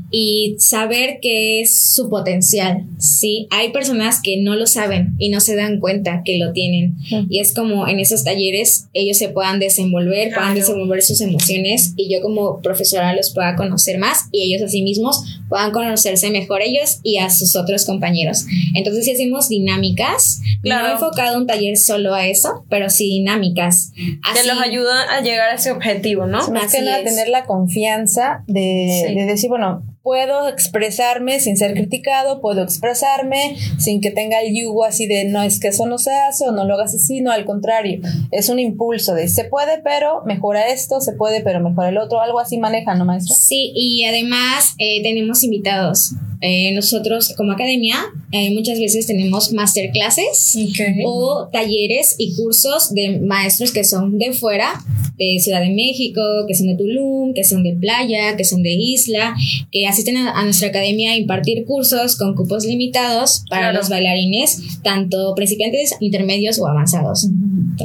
[0.10, 3.48] y saber qué es su potencial, ¿sí?
[3.52, 6.96] Hay personas que no lo saben y no se dan cuenta que lo tienen
[7.30, 12.10] y es como en esos talleres ellos se puedan desenvolver, puedan desenvolver sus emociones y
[12.10, 16.62] yo como profesora los pueda conocer más y ellos a sí mismos puedan conocerse mejor
[16.62, 18.46] ellos y a sus otros compañeros.
[18.76, 23.92] Entonces, si hacemos dinámicas, no he enfocado un taller solo a eso, pero sí dinámicas.
[23.96, 26.48] que los ayuda a llegar a ese objetivo, ¿no?
[26.48, 32.40] Más que nada, tener la confianza de, de decir, bueno, puedo expresarme sin ser criticado,
[32.40, 36.12] puedo expresarme sin que tenga el yugo así de no es que eso no se
[36.12, 39.82] hace o no lo hagas así, no, al contrario, es un impulso de se puede,
[39.84, 43.36] pero mejora esto, se puede, pero mejora el otro, algo así maneja, ¿no, maestra?
[43.36, 46.12] Sí, y además eh, tenemos invitados.
[46.42, 47.96] Eh, nosotros como academia
[48.32, 50.56] eh, muchas veces tenemos masterclasses
[51.04, 54.74] o talleres y cursos de maestros que son de fuera,
[55.18, 58.72] de Ciudad de México, que son de Tulum, que son de playa, que son de
[58.72, 59.36] isla,
[59.72, 65.34] que asisten a, nuestra academia a impartir cursos con cupos limitados para los bailarines, tanto
[65.36, 67.28] principiantes, intermedios o avanzados.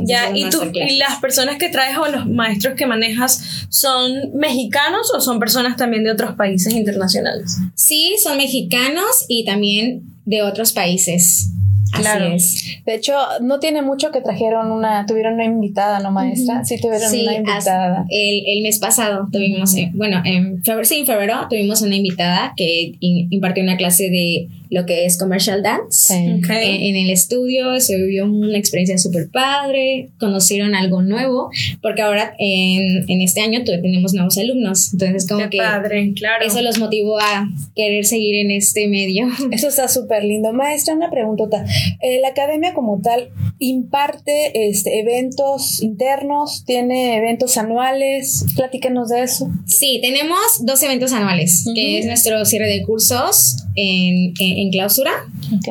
[0.04, 5.10] ya, ¿y, tú, ¿y las personas que traes o los maestros que manejas son mexicanos
[5.16, 7.56] o son personas también de otros países internacionales?
[7.74, 11.50] Sí, son mexicanos mexicanos y también de otros países.
[11.92, 12.34] Claro.
[12.34, 12.84] Así es.
[12.84, 16.64] De hecho, no tiene mucho que trajeron una, tuvieron una invitada, ¿no, maestra?
[16.64, 18.06] Sí, tuvieron una invitada.
[18.08, 22.52] El, el, mes pasado tuvimos, eh, bueno, en febrero, sí, en febrero tuvimos una invitada
[22.56, 26.14] que impartió una clase de lo que es commercial dance.
[26.14, 31.50] En, el estudio se vivió una experiencia súper padre, conocieron algo nuevo,
[31.82, 36.46] porque ahora en, en este año tenemos nuevos alumnos, entonces como que padre, claro.
[36.46, 39.28] eso los motivó a querer seguir en este medio.
[39.50, 40.52] Eso está súper lindo.
[40.52, 41.64] Maestra, una preguntota.
[42.00, 49.48] Eh, la academia como tal imparte este, eventos internos, tiene eventos anuales, platícanos de eso.
[49.66, 55.12] Sí, tenemos dos eventos anuales, que es nuestro cierre de cursos en en clausura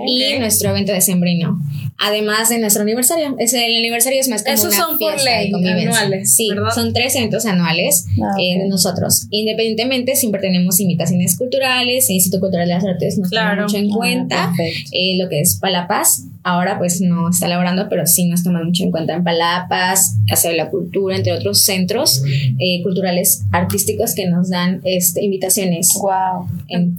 [0.06, 1.60] y nuestro evento de sembrino.
[2.02, 3.36] Además de nuestro aniversario.
[3.39, 6.34] Es el aniversario es más como Esos son por ley anuales.
[6.34, 9.28] Sí, son tres eventos anuales ah, eh, de nosotros.
[9.32, 13.89] Independientemente, siempre tenemos invitaciones culturales, el Instituto Cultural de las Artes nos toma mucho en
[13.91, 14.54] ah, cuenta.
[14.93, 18.84] Eh, lo que es Palapas, ahora pues no está elaborando, pero sí nos toma mucho
[18.84, 22.24] en cuenta en Palapas, Casa de la Cultura, entre otros centros
[22.60, 25.90] eh, culturales artísticos que nos dan este, invitaciones.
[26.02, 26.48] Wow.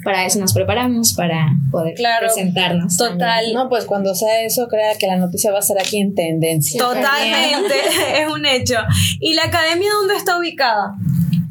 [0.05, 2.97] para eso nos preparamos, para poder presentarnos.
[2.97, 3.53] Total.
[3.53, 6.81] No, pues cuando sea eso, crea que la noticia va a ser aquí en tendencia.
[6.81, 7.75] Totalmente,
[8.21, 8.77] es un hecho.
[9.21, 10.95] ¿Y la academia dónde está ubicada?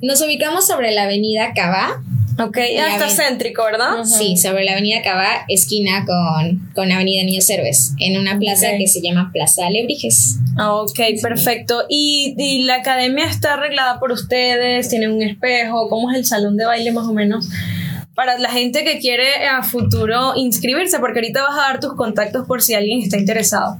[0.01, 2.01] Nos ubicamos sobre la avenida Cava.
[2.39, 4.03] Ok, ya está céntrico, ¿verdad?
[4.05, 8.87] Sí, sobre la avenida Cava, esquina con, con Avenida Niños Héroes, en una plaza que
[8.87, 10.37] se llama Plaza Alebrijes.
[10.57, 11.83] Ah, ok, perfecto.
[11.89, 14.87] ¿Y, ¿Y, la academia está arreglada por ustedes?
[14.89, 15.89] ¿Tiene un espejo?
[15.89, 17.49] ¿Cómo es el salón de baile más o menos?
[18.19, 22.45] para la gente que quiere a futuro inscribirse, porque ahorita vas a dar tus contactos
[22.45, 23.77] por si alguien está interesado.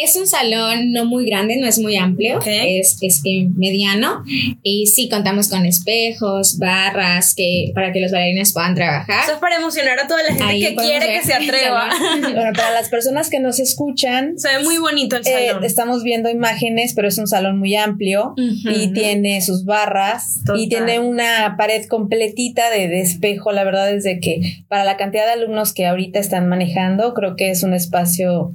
[0.00, 3.22] Es un salón no muy grande, no es muy amplio, es, es
[3.56, 4.22] mediano
[4.62, 9.24] y sí contamos con espejos, barras que para que los bailarines puedan trabajar.
[9.24, 11.90] Eso es para emocionar a toda la gente que quiere que se atreva.
[12.20, 15.64] bueno, para las personas que nos escuchan, se ve muy bonito el eh, salón.
[15.64, 21.00] estamos viendo imágenes, pero es un salón muy amplio y tiene sus barras y tiene
[21.00, 23.52] una pared completita de, de espejo.
[23.52, 27.36] La verdad es de que para la cantidad de alumnos que ahorita están manejando, creo
[27.36, 28.52] que es un espacio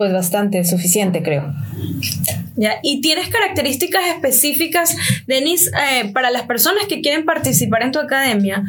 [0.00, 1.52] pues bastante suficiente, creo.
[2.56, 7.98] Ya, y tienes características específicas, Denise, eh, para las personas que quieren participar en tu
[7.98, 8.64] academia.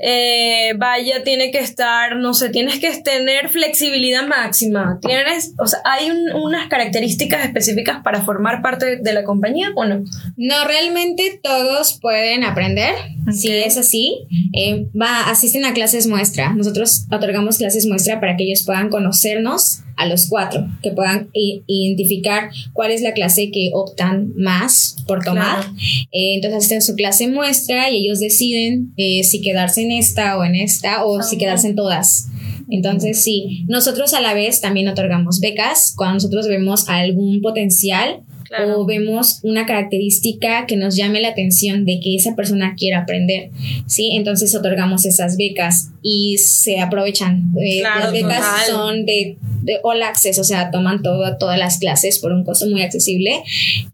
[0.00, 4.98] Eh, vaya, tiene que estar, no sé, tienes que tener flexibilidad máxima.
[5.00, 10.02] ¿Tienes, o sea, hay unas características específicas para formar parte de la compañía o no?
[10.36, 12.96] No, realmente todos pueden aprender.
[13.30, 16.52] Si es así, eh, va, asisten a clases muestra.
[16.52, 22.50] Nosotros otorgamos clases muestra para que ellos puedan conocernos a los cuatro, que puedan identificar
[22.72, 25.64] cuál es la clase que optan más por tomar.
[26.12, 30.44] Eh, entonces, es su clase muestra y ellos deciden eh, si quedarse en esta o
[30.44, 32.28] en esta o si quedarse en todas.
[32.70, 38.23] Entonces, sí, nosotros a la vez también otorgamos becas cuando nosotros vemos algún potencial
[38.66, 43.50] o vemos una característica que nos llame la atención de que esa persona quiera aprender,
[43.86, 44.10] ¿sí?
[44.14, 47.52] Entonces otorgamos esas becas y se aprovechan.
[47.60, 52.18] Eh, las becas son de, de, all access, o sea, toman todo, todas las clases
[52.18, 53.42] por un costo muy accesible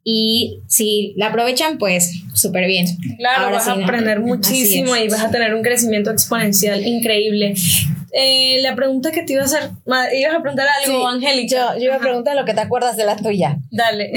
[0.05, 2.87] y si la aprovechan, pues súper bien.
[3.19, 7.55] Claro, vas a aprender muchísimo y vas a tener un crecimiento exponencial increíble.
[8.13, 9.71] Eh, la pregunta que te iba a hacer,
[10.13, 11.75] ibas a preguntar algo, Angélica.
[11.75, 13.59] Yo, iba a preguntar lo que te acuerdas de la tuya.
[13.71, 14.11] Dale.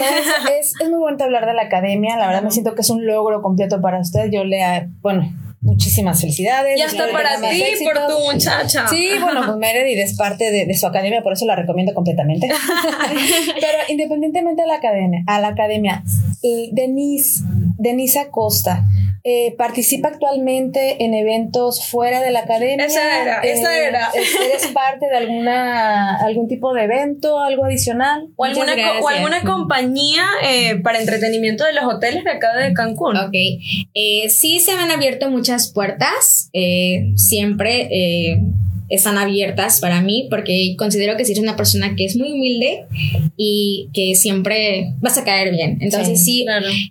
[0.60, 3.06] es, es, muy bonito hablar de la academia, la verdad me siento que es un
[3.06, 4.30] logro completo para usted.
[4.32, 5.32] Yo le, bueno,
[5.64, 6.78] muchísimas felicidades.
[6.78, 8.88] Ya está para ti, por tu muchacha.
[8.88, 12.48] Sí, bueno, pues Meredith es parte de, su academia, por eso la recomiendo completamente.
[13.56, 16.04] Pero independientemente de la academia, a la academia,
[16.72, 17.44] Denise,
[17.78, 18.86] Denise Acosta,
[19.26, 22.86] eh, participa actualmente en eventos fuera de la academia.
[22.86, 24.12] Esa era, esa eh, era.
[24.14, 28.28] ¿Eres parte de alguna algún tipo de evento, algo adicional?
[28.36, 33.16] O alguna, o alguna compañía eh, para entretenimiento de los hoteles de acá de Cancún.
[33.16, 33.34] Ok.
[34.28, 36.50] sí se han abierto muchas puertas.
[37.16, 37.90] siempre
[38.94, 42.86] están abiertas para mí porque considero que si eres una persona que es muy humilde
[43.36, 45.80] y que siempre vas a caer bien.
[45.82, 46.46] Entonces sí,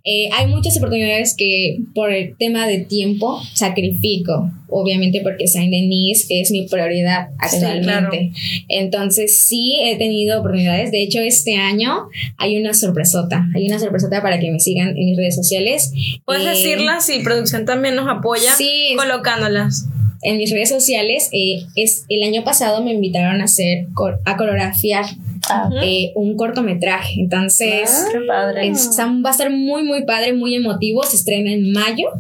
[0.05, 6.27] eh, hay muchas oportunidades que por el tema de tiempo sacrifico, obviamente porque Saint Denis
[6.29, 8.33] es mi prioridad actualmente.
[8.69, 10.91] Entonces sí he tenido oportunidades.
[10.91, 13.47] De hecho, este año hay una sorpresota.
[13.55, 15.93] Hay una sorpresota para que me sigan en mis redes sociales.
[16.25, 18.53] Puedes eh, decirlas y producción también nos apoya
[18.97, 19.87] colocándolas
[20.23, 23.87] en mis redes sociales, eh, es, el año pasado me invitaron a hacer,
[24.25, 25.05] a coreografiar
[25.83, 27.21] eh, un cortometraje.
[27.21, 28.53] Entonces, ah,
[29.25, 31.03] va a estar muy, muy padre, muy emotivo.
[31.03, 32.11] Se estrena en mayo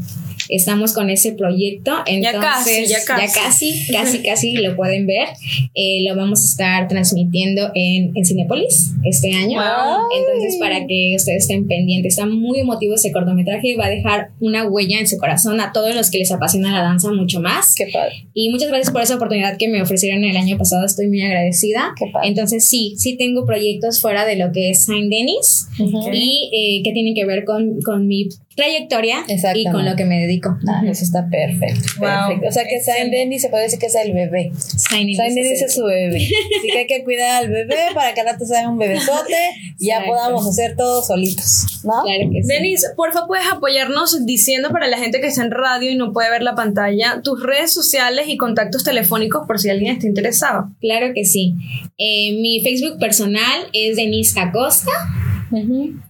[0.56, 1.92] estamos con ese proyecto.
[2.06, 5.28] Entonces, ya casi, ya casi, casi, casi, lo pueden ver.
[5.74, 9.60] Eh, lo vamos a estar transmitiendo en, en Cinepolis este año.
[9.60, 14.30] Entonces, para que ustedes estén pendientes, está muy emotivo ese cortometraje y va a dejar
[14.40, 17.74] una huella en su corazón a todos los que les apasiona la danza mucho más.
[17.74, 18.26] Qué padre.
[18.34, 20.84] Y muchas gracias por esa oportunidad que me ofrecieron el año pasado.
[20.84, 21.94] Estoy muy agradecida.
[21.98, 22.28] Qué padre.
[22.28, 26.92] Entonces, sí, sí tengo proyectos fuera de lo que es Saint Denis y eh, que
[26.92, 30.56] tienen que ver con, con mi trayectoria y con lo que me dedico.
[30.68, 32.48] Ah, eso está perfecto, perfecto.
[32.48, 34.52] O sea que Saint Denis se puede decir que es el bebé.
[34.54, 36.16] Saint Denis, es, su bebé.
[36.16, 39.36] Así que hay que cuidar al bebé para que al rato sea un bebesote
[39.78, 41.82] y ya podamos hacer todo solitos.
[41.84, 42.02] ¿no?
[42.02, 42.48] Claro que sí.
[42.48, 46.30] Denis, porfa, puedes apoyarnos diciendo para la gente que está en radio y no puede
[46.30, 50.70] ver la pantalla tus redes sociales y contactos telefónicos por si alguien está interesado.
[50.80, 51.54] Claro que sí.
[51.98, 54.90] Eh, mi Facebook personal es Denis Acosta.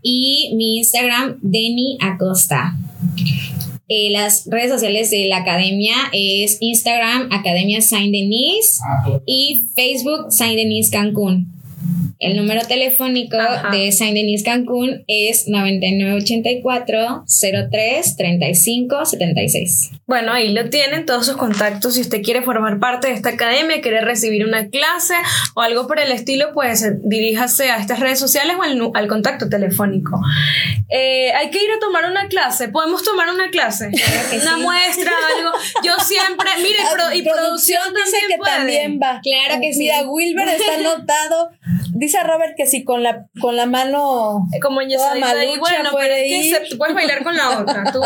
[0.03, 2.77] Y mi Instagram, Deni Acosta.
[3.89, 8.81] Eh, las redes sociales de la academia es Instagram, Academia Saint Denis
[9.27, 11.53] y Facebook Saint Denis Cancún.
[12.23, 13.37] El número telefónico
[13.73, 17.25] de Saint Denis Cancún es 9984
[17.69, 19.91] 03 35 76.
[20.07, 21.95] Bueno, ahí lo tienen todos sus contactos.
[21.95, 25.15] Si usted quiere formar parte de esta academia, quiere recibir una clase
[25.57, 29.49] o algo por el estilo, pues eh, diríjase a estas redes sociales o al, contacto
[29.49, 30.21] telefónico.
[30.91, 32.69] Eh, hay que ir a tomar una clase.
[32.69, 33.91] ¿Podemos tomar una clase?
[34.41, 35.51] una muestra, algo.
[35.83, 36.79] Yo siempre, mire,
[37.17, 39.21] y producción, dice también que también va.
[39.21, 39.81] Claro que sí.
[39.81, 41.51] Mira, Wilber está anotado.
[41.95, 46.57] Dice Robert que si con la, con la mano como toda malucha bueno, puede ir.
[46.69, 47.85] Que puedes bailar con la otra.
[47.93, 48.01] Tú,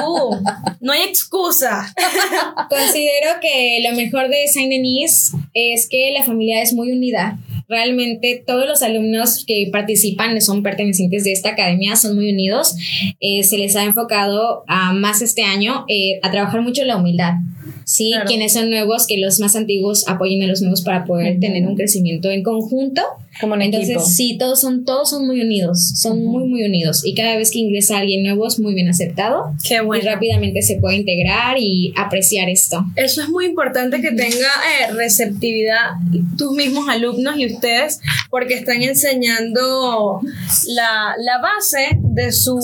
[0.80, 1.92] no hay excusa.
[2.68, 7.38] Considero que lo mejor de Saint Denis es que la familia es muy unida.
[7.68, 12.76] Realmente todos los alumnos que participan son pertenecientes de esta academia, son muy unidos.
[13.20, 17.34] Eh, se les ha enfocado a más este año eh, a trabajar mucho la humildad.
[17.84, 21.64] Sí, quienes son nuevos, que los más antiguos apoyen a los nuevos para poder tener
[21.66, 23.02] un crecimiento en conjunto.
[23.40, 27.02] Como un Entonces, sí, todos son, todos son muy unidos, son muy, muy unidos.
[27.04, 29.52] Y cada vez que ingresa alguien nuevo es muy bien aceptado.
[29.66, 30.02] Qué bueno.
[30.02, 32.84] Y rápidamente se puede integrar y apreciar esto.
[32.96, 35.90] Eso es muy importante que tenga eh, receptividad
[36.36, 40.20] tus mismos alumnos y ustedes, porque están enseñando
[40.68, 42.58] la, la base de su,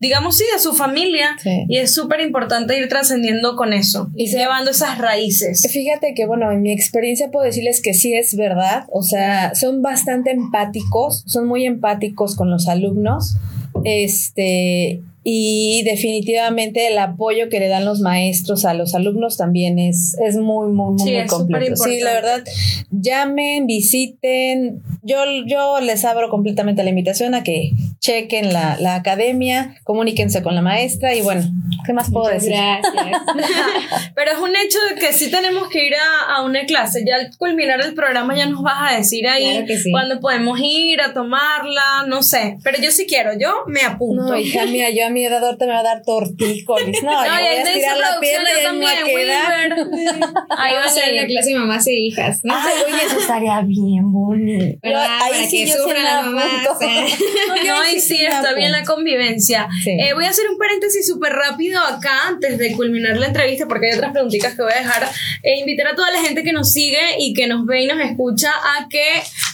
[0.00, 1.36] digamos sí, de su familia.
[1.68, 5.66] Y es súper importante ir trascendiendo con eso y llevando esas raíces.
[5.70, 8.84] Fíjate que, bueno, en mi experiencia puedo decirles que sí es verdad.
[8.92, 9.95] O sea, son bastante
[10.30, 13.36] empáticos, son muy empáticos con los alumnos.
[13.84, 20.16] Este, y definitivamente el apoyo que le dan los maestros a los alumnos también es,
[20.24, 21.76] es muy, muy, muy, completo.
[21.76, 22.44] Sí, la verdad,
[22.92, 24.82] llamen, visiten.
[25.02, 30.54] Yo, yo les abro completamente la invitación a que chequen la, la academia, comuníquense con
[30.54, 31.42] la maestra y bueno,
[31.84, 32.50] ¿qué más puedo decir?
[32.50, 32.92] Gracias.
[34.14, 37.04] Pero es un hecho de que sí tenemos que ir a, a, una clase.
[37.06, 41.12] Ya al culminar el programa ya nos vas a decir ahí cuándo podemos ir a
[41.12, 42.58] tomarla, no sé.
[42.62, 44.24] Pero yo sí quiero, yo me apunto.
[44.24, 47.02] No, hija mía, yo a mi edad ahorita me va a dar tortícolis.
[47.02, 49.72] No, yo voy a estirar la pierna y me va a quedar.
[50.58, 52.40] Ahí va a ser la clase de mamás e hijas.
[52.42, 52.54] ¿no?
[52.54, 54.78] Ay, oye, eso estaría bien bonito.
[54.82, 56.44] Pero ahí sí que yo sufra la mamá.
[56.64, 59.68] No, yo Ay, sí, está bien la convivencia.
[59.86, 63.90] Eh, voy a hacer un paréntesis súper rápido acá antes de culminar la entrevista porque
[63.90, 65.08] hay otras preguntitas que voy a dejar.
[65.42, 68.00] E invitar a toda la gente que nos sigue y que nos ve y nos
[68.00, 69.04] escucha a que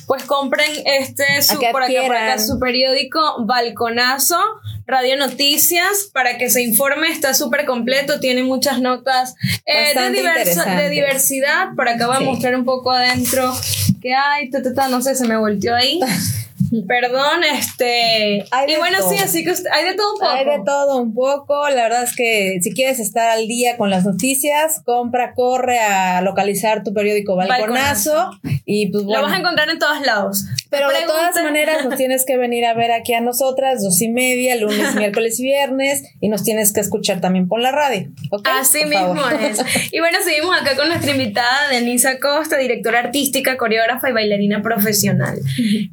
[0.07, 4.39] pues compren este su, por acá, por acá, su periódico Balconazo.
[4.85, 10.91] Radio Noticias para que se informe, está súper completo, tiene muchas notas eh, de, de,
[10.91, 11.69] diversidad.
[11.77, 13.55] Por acá voy a mostrar un poco adentro
[14.03, 14.51] que hay,
[14.91, 16.01] no sé, se me volteó ahí.
[16.89, 18.45] Perdón, este.
[18.67, 20.33] y bueno, sí, así que hay de todo un poco.
[20.33, 21.69] Hay de todo un poco.
[21.69, 26.23] La verdad es que si quieres estar al día con las noticias, compra, corre a
[26.23, 28.31] localizar tu periódico Balconazo.
[28.65, 30.45] Y pues Lo vas a encontrar en todos lados.
[30.73, 34.09] Pero de todas maneras nos tienes que venir a ver aquí a nosotras, dos y
[34.09, 36.03] media, lunes, miércoles y viernes.
[36.19, 38.09] Y nos tienes que escuchar también por la radio.
[38.45, 39.63] Así mismo es.
[39.93, 45.39] Y bueno, seguimos acá con nuestra invitada, Denise Costa, directora artística, coreógrafa y bailarina profesional.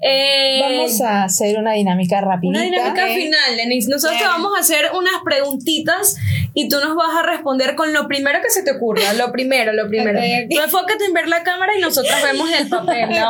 [0.02, 2.60] Eh, vamos a hacer una dinámica rapidita.
[2.60, 3.90] Una dinámica final, Denise.
[3.90, 6.16] Nosotros vamos a hacer unas preguntitas
[6.54, 9.14] y tú nos vas a responder con lo primero que se te ocurra.
[9.14, 10.20] Lo primero, lo primero.
[10.50, 13.10] Tú enfócate en ver la cámara y nosotros vemos el papel.
[13.10, 13.30] No,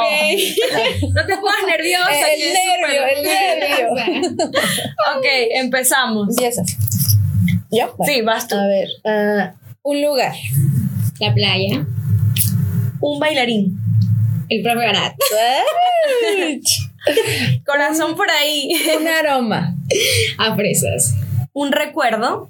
[1.14, 2.32] no te pongas nerviosa.
[2.34, 3.88] El nervio, el nervio.
[5.18, 5.26] ok,
[5.56, 6.30] empezamos.
[6.30, 6.78] Empiezas.
[7.72, 7.96] ¿Yo?
[8.06, 8.56] Sí, vas tú.
[8.56, 9.50] A ver, uh,
[9.84, 10.34] un lugar.
[11.20, 11.86] La playa.
[13.02, 13.78] Un bailarín.
[14.50, 15.14] El profe Barat.
[17.66, 18.72] Corazón por ahí.
[19.00, 19.76] Un aroma.
[20.38, 21.16] A fresas.
[21.54, 22.50] Un recuerdo.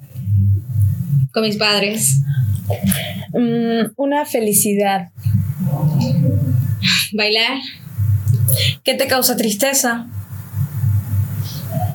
[1.32, 2.22] Con mis padres.
[3.32, 5.10] Mm, una felicidad.
[7.12, 7.58] Bailar.
[8.84, 10.06] ¿Qué te causa tristeza?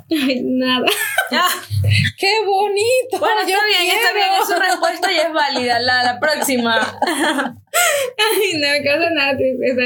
[0.09, 0.85] Ay, nada.
[1.31, 1.49] Ah.
[2.17, 3.19] ¡Qué bonito!
[3.19, 5.79] Bueno, está bien, está bien, es su respuesta y es válida.
[5.79, 6.79] La, la próxima.
[7.07, 9.81] Ay, no me causa nada tristeza.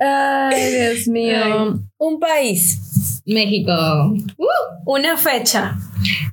[0.00, 1.80] Ay, Dios mío.
[1.98, 3.22] Un país.
[3.26, 3.72] México.
[4.36, 5.76] Uh, una fecha.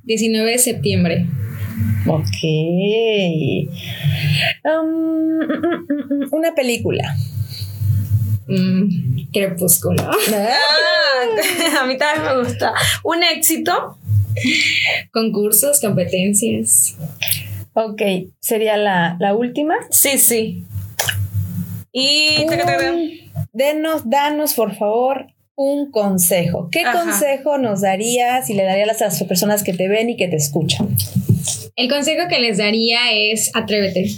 [0.04, 1.26] 19 de septiembre.
[2.06, 2.42] Ok.
[4.64, 7.16] Um, mm, mm, mm, una película.
[8.46, 10.02] Mm, crepúsculo.
[10.02, 12.72] Ah, a mí también me gusta.
[13.04, 13.98] Un éxito.
[15.12, 16.96] Concursos, competencias.
[17.74, 18.02] Ok,
[18.40, 19.74] ¿sería la, última?
[19.90, 20.64] Sí, sí.
[21.92, 22.44] Y...
[23.52, 26.68] denos, danos, por favor, un consejo.
[26.70, 30.28] ¿Qué consejo nos darías y le darías a las personas que te ven y que
[30.28, 30.96] te escuchan?
[31.76, 34.10] El consejo que les daría es atrévete.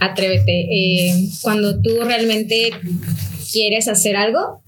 [0.00, 0.66] Atrévete.
[0.70, 2.70] Eh, cuando tú realmente
[3.54, 4.60] quieres hacer algo.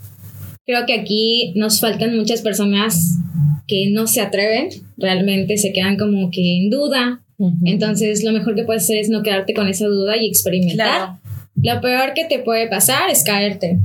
[0.65, 3.19] Creo que aquí nos faltan muchas personas
[3.67, 7.21] que no se atreven, realmente se quedan como que en duda.
[7.65, 11.17] Entonces, lo mejor que puedes hacer es no quedarte con esa duda y experimentar.
[11.63, 13.79] Lo peor que te puede pasar es caerte.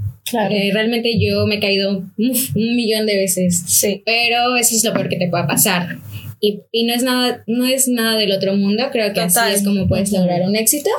[0.50, 3.64] Eh, realmente yo me he caído un millón de veces.
[3.68, 4.02] Sí.
[4.06, 5.98] Pero eso es lo peor que te puede pasar.
[6.40, 8.86] Y, y, no, es nada, no es nada del otro mundo.
[8.92, 10.90] Creo que así es como puedes lograr un éxito.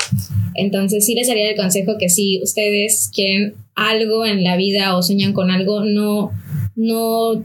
[0.55, 5.03] Entonces, sí les haría el consejo que si ustedes quieren algo en la vida o
[5.03, 6.31] sueñan con algo, no,
[6.77, 7.43] no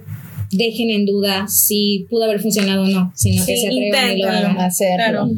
[0.52, 4.30] dejen en duda si pudo haber funcionado o no, sino que se atrevan y lo
[4.30, 4.60] hagan.
[4.60, 5.26] Hacerlo.
[5.26, 5.36] muy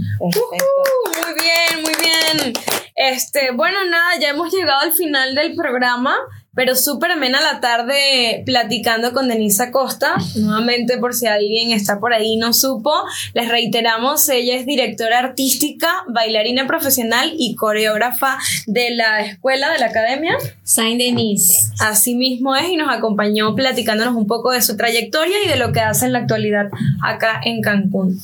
[1.35, 2.53] bien, muy bien.
[2.95, 6.15] Este, bueno, nada, ya hemos llegado al final del programa
[6.60, 10.16] pero súper amena la tarde platicando con Denise Acosta.
[10.36, 12.91] Nuevamente, por si alguien está por ahí y no supo,
[13.34, 18.38] les reiteramos, ella es directora artística, bailarina profesional y coreógrafa
[18.68, 20.36] de la escuela, de la academia.
[20.66, 21.72] Saint Denise.
[21.80, 25.72] Así mismo es y nos acompañó platicándonos un poco de su trayectoria y de lo
[25.72, 26.70] que hace en la actualidad
[27.01, 28.20] acá en Cancún.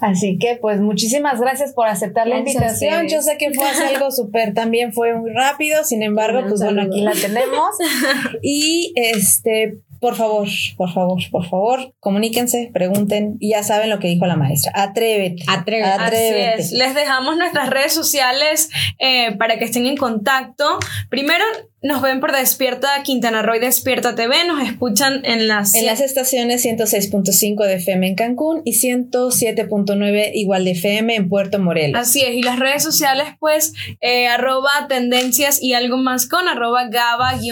[0.00, 3.08] Así que pues muchísimas gracias por aceptar la invitación.
[3.08, 7.02] Yo sé que fue algo súper, también fue muy rápido, sin embargo, pues bueno, aquí
[7.02, 7.73] la tenemos.
[8.42, 10.46] y este, por favor,
[10.76, 14.70] por favor, por favor, comuníquense, pregunten y ya saben lo que dijo la maestra.
[14.74, 15.44] Atrévete.
[15.48, 16.68] Atrévete.
[16.72, 18.68] Les dejamos nuestras redes sociales
[18.98, 20.78] eh, para que estén en contacto.
[21.08, 21.44] Primero,
[21.84, 25.74] nos ven por Despierta Quintana Roo y Despierta TV, nos escuchan en las...
[25.74, 31.58] En las estaciones 106.5 de FM en Cancún y 107.9 igual de FM en Puerto
[31.58, 32.00] Morelos.
[32.00, 36.88] Así es, y las redes sociales pues eh, arroba tendencias y algo más con arroba
[36.88, 37.44] gaba-irj.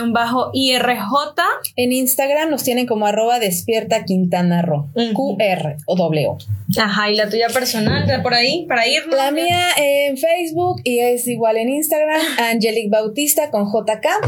[1.77, 6.29] En Instagram nos tienen como arroba Despierta Quintana Roo, QR o W.
[6.79, 9.03] Ajá, y la tuya personal, por ahí, para ir.
[9.09, 14.22] La mía en Facebook y es igual en Instagram, Angelic Bautista con JK.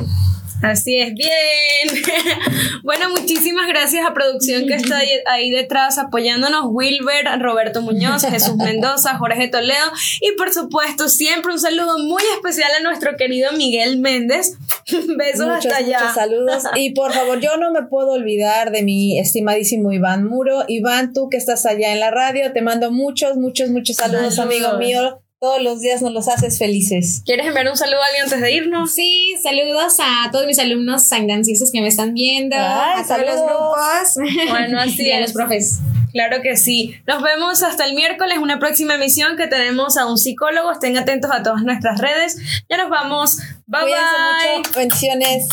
[0.64, 2.02] Así es, bien.
[2.82, 9.18] bueno, muchísimas gracias a producción que está ahí, detrás apoyándonos, Wilber, Roberto Muñoz, Jesús Mendoza,
[9.18, 9.92] Jorge Toledo
[10.22, 14.56] y por supuesto siempre un saludo muy especial a nuestro querido Miguel Méndez
[15.18, 16.00] Besos hasta allá.
[16.00, 16.62] Muchos saludos.
[16.76, 20.64] Y por favor, yo no me puedo olvidar de mi estimadísimo Iván Muro.
[20.68, 24.78] Iván, tú que estás allá en la radio, te mando muchos, muchos, muchos saludos, amigo
[24.78, 25.20] mío.
[25.40, 27.22] Todos los días nos los haces felices.
[27.26, 28.92] ¿Quieres enviar un saludo a alguien antes de irnos?
[28.94, 34.48] Sí, saludos a todos mis alumnos sanganciosos que me están viendo, a todos los grupos.
[34.48, 35.80] Bueno, así y a los profes.
[36.14, 36.94] Claro que sí.
[37.08, 40.70] Nos vemos hasta el miércoles, una próxima emisión que tenemos a un psicólogo.
[40.70, 42.38] Estén atentos a todas nuestras redes.
[42.70, 43.38] Ya nos vamos.
[43.66, 44.62] Bye bye.
[44.76, 45.48] Bendiciones.